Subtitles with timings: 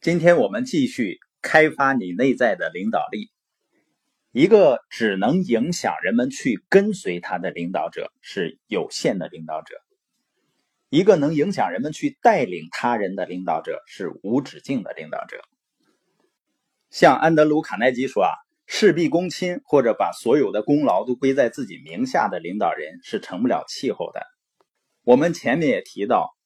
[0.00, 3.32] 今天我们继续开发你内在的领导力。
[4.30, 9.74] 一个只能影响人们去跟随他的领导者是有限的领导者；
[10.88, 15.40] 一个能影响人们去带领他人的领导者是无止境的领导者。
[16.90, 18.30] 像安德鲁·卡耐基说：“啊，
[18.66, 24.22] 事必躬亲，或者把所有的功劳都归在自己名下的领导人是成不了气候的。”
[25.02, 26.36] 我们前面也提到，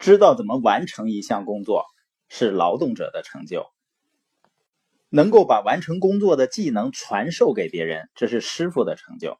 [0.00, 1.84] 知道怎么完成一项工作。
[2.28, 3.66] 是劳动者的成就，
[5.08, 9.38] 能够把完成工作的技能传授给别人，这是师傅的成就。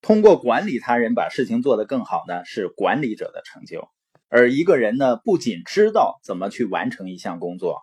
[0.00, 3.88] 通过管理他人把事情做得更好呢，是管理者的成就。
[4.28, 7.80] 而一个人呢，不仅知道怎么去完成一项工作，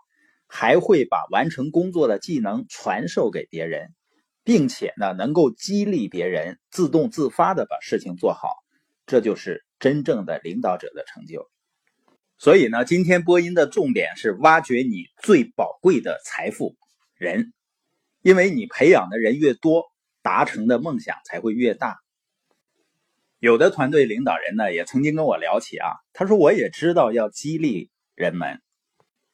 [0.47, 3.93] 还会把完成工作的技能传授给别人，
[4.43, 8.49] 并且呢，能够激励别人自动自发的把事情做好，
[9.07, 11.49] 这就是真正的领导者的成就。
[12.37, 16.75] 所以呢，今天播音的重点是挖掘你最宝贵的财富——
[17.17, 17.53] 人，
[18.21, 19.85] 因为你培养的人越多，
[20.21, 21.97] 达成的梦想才会越大。
[23.39, 28.61] 有的团队领导人呢，也曾经跟我聊起啊，他说我也知道要激励人们，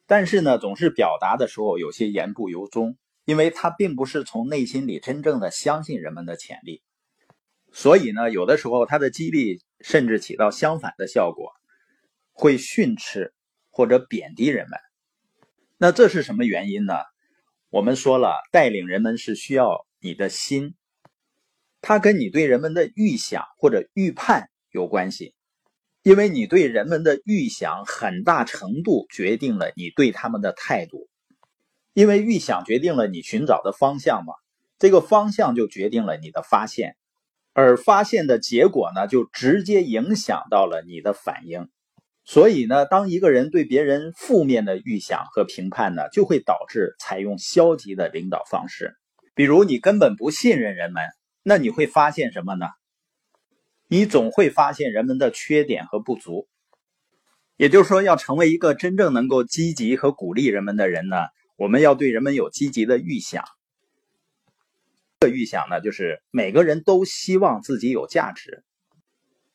[0.06, 6.84] 但是呢，总是表达的时候有些言不由衷，因为他并不是从内心里真正的相信人们的潜力，
[7.72, 11.54] 所以呢，有的时候他的激励甚至起到相反的效果。
[12.42, 13.36] 会训斥
[13.70, 14.80] 或者贬低人们，
[15.78, 16.96] 那这是什么原因呢？
[17.70, 20.74] 我们说了，带领人们是需要你的心，
[21.82, 25.36] 它跟你对人们的预想或者预判有关系，
[26.02, 31.10] 因为你对人们的预想很大程度决定了你对他们的态度，
[31.94, 34.34] 因为预想决定了你寻找的方向嘛，
[34.80, 36.96] 这个方向就决定了你的发现，
[37.54, 41.70] 而发现的结果呢，就直接影响到了你的反应。
[42.24, 48.96] 所以呢，当一个人对别人负面的预想和评判呢，就会导致采用消极的领导方式。
[49.34, 51.04] 比如你根本不信任人们，
[51.44, 52.68] 那你会发现什么呢？
[53.88, 56.48] 你总会发现人们的缺点和不足。
[57.58, 61.18] 也就是说，要成为一个真正能够积极和鼓励人们的人呢，
[61.58, 63.44] 我们要对人们有积极的预想。
[65.20, 68.64] 这个预想呢，就是每个人都希望自己有价值。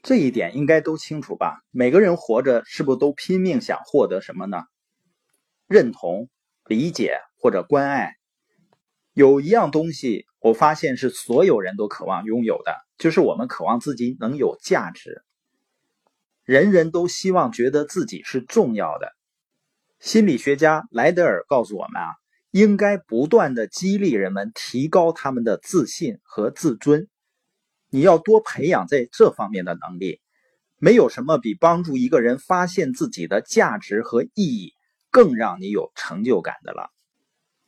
[0.06, 1.64] 这一点应该都清楚吧？
[1.72, 4.62] 每个人活着是不是都拼命想获得什么呢？
[5.66, 6.30] 认同、
[6.64, 8.14] 理解或者关爱。
[9.14, 15.24] 有一样东西，我发现是所有人都渴望拥有的，就是我们渴望自己能有价值。
[16.44, 19.10] 人人都希望觉得自己是重要的。
[19.98, 22.14] 心理学家莱德尔告诉我们啊，
[22.52, 27.08] 应该不断的激励人们提高他们的自信和自尊。
[27.88, 30.20] 你要多培养在这方面的能力，
[30.78, 34.74] 没有什么比帮助一个人发现自己的价值和意义
[35.10, 36.90] 更让你有成就感的了。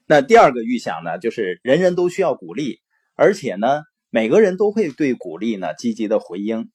[0.07, 2.81] 那第二个预想呢，就是人人都需要鼓励，
[3.15, 6.71] 而且呢，每个人都会对鼓励呢积极的回应。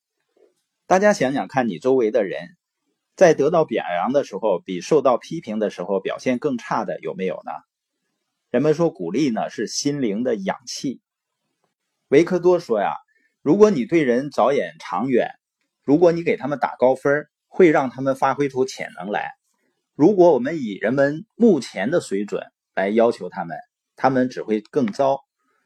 [0.88, 2.42] 大家想想看，你周围的人
[3.16, 7.52] 在得到表扬的时候，比受到批评的时候表现更差的有没有呢？
[8.50, 11.02] 人们说鼓励呢是心灵的氧气。
[12.08, 12.96] 维克多说呀。
[13.44, 15.32] 如果你对人着眼长远，
[15.84, 19.34] 如果你给他们打高分，会让他们发挥出潜能来。
[19.96, 22.42] 如果我们以人们目前的水准
[22.74, 23.58] 来要求他们，
[23.98, 25.20] 他们只会更糟。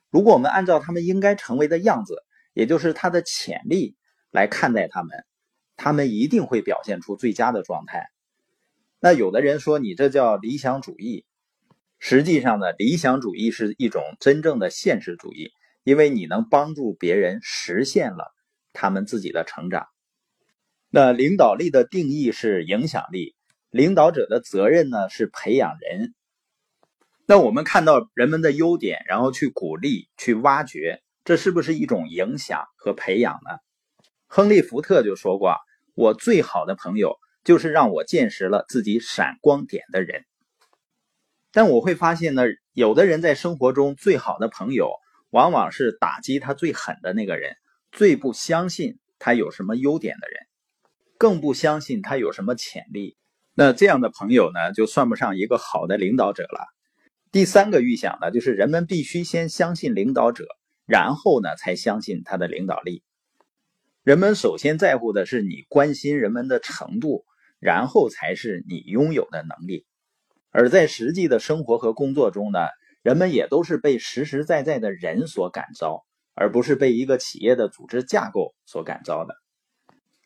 [0.10, 2.24] 如果我们按照他们应该成为的样子，
[2.54, 3.96] 也就是他的潜力
[4.32, 5.24] 来看待他们，
[5.76, 8.08] 他们一定会表现出最佳的状态。
[9.00, 11.26] 那有的人说你这叫理想主义，
[12.00, 15.52] 实际上呢，理想主义是一种真正的现实主义。
[15.88, 18.36] 因为你能帮助别人实现了
[18.74, 19.88] 他们自己的成长，
[20.90, 23.38] 那领导力的定义是影响力，
[23.70, 26.14] 领导者的责任呢是培养人。
[27.26, 33.58] 那我们看到人们的优点，然后去鼓励、去挖掘，这是不是一种影响和培养呢？
[34.28, 35.56] 亨利·福特就说过
[35.96, 37.16] ：“我最好的朋友
[37.46, 40.26] 就是让我见识了自己闪光点的人。”
[41.54, 44.92] 但我会发现呢，有的人在生活中最好的朋友。
[45.30, 47.56] 往往是打击他最狠的那个人，
[47.92, 50.40] 最不相信他有什么优点的人，
[51.18, 53.18] 更不相信他有什么潜力。
[53.54, 56.66] 那这样的朋友呢，就算不上一个好的领导者了。
[57.32, 60.46] 第三个预想呢，就是人们必须先相信领导者，
[60.86, 63.04] 然后呢才相信他的领导力。
[64.04, 67.26] 人们首先在乎的是你关心人们的程度，
[67.60, 69.86] 然后才是你拥有的能力。
[70.52, 72.60] 而在实际的生活和工作中呢？
[73.02, 79.36] 人们也都是被实实在在的人所感召，而不是被一个企业的组织架构所感召的。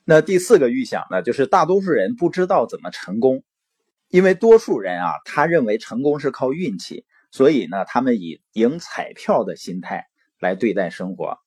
[0.04, 3.44] 那第四个预想呢，就是大多数人不知道怎么成功。
[4.10, 10.08] 因为多数人啊，他认为成功是靠运气，所以呢，他们以赢彩票的心态
[10.38, 11.38] 来对待生活。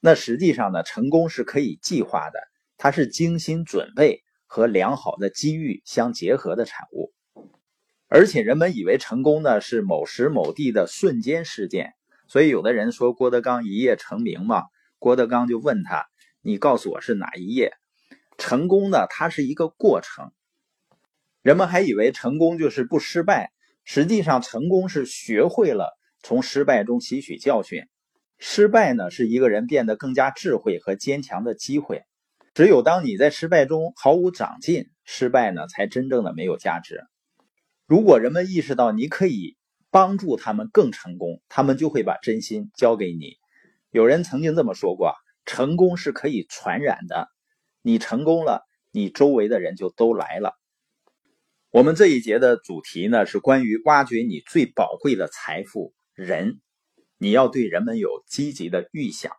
[0.00, 2.40] 那实际上呢，成功是可以计划的，
[2.78, 7.12] 它是精心准备和良好的机遇相结合的产物。
[8.08, 11.94] 而且人们以为成功呢是某时某地的瞬间事件，
[12.28, 14.64] 所以有的人说郭德纲一夜成名嘛，
[14.98, 16.06] 郭德纲就问他
[16.40, 17.72] ：“你告诉我是哪一夜？”
[18.38, 20.30] 成功呢，它是一个过程。
[21.42, 23.50] 人们还以为成功就是不失败，
[23.84, 27.86] 实际上成功是学会了从失败中吸取教训。
[28.38, 32.04] 失败呢，是一个人变得更加智慧和坚强的机会。
[32.52, 37.04] 只有当你在失败中毫无长进，失败呢才真正的没有价值。
[37.86, 39.56] 如果人们意识到你可以
[39.90, 43.36] 帮助他们更成功，他们就会把真心交给你。
[43.90, 45.14] 有人曾经这么说过
[45.46, 47.28] ：“成功是可以传染的，
[47.82, 50.54] 你成功了，你周围的人就都来了。”
[51.70, 56.60] 我们这一节的主题呢是关于挖掘你最宝贵的财富——人。
[57.18, 59.32] 你要对人们有积极的预想。